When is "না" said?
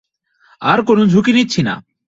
1.63-1.75